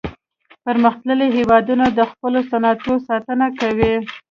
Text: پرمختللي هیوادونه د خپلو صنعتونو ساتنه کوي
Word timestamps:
پرمختللي 0.65 1.27
هیوادونه 1.37 1.85
د 1.97 1.99
خپلو 2.11 2.39
صنعتونو 2.51 2.97
ساتنه 3.07 3.47
کوي 3.59 3.93